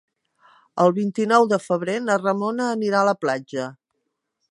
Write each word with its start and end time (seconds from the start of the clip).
El 0.85 0.93
vint-i-nou 0.95 1.45
de 1.53 1.61
febrer 1.65 1.99
na 2.07 2.17
Ramona 2.25 2.73
anirà 2.79 3.03
a 3.03 3.11
la 3.13 3.17
platja. 3.27 3.73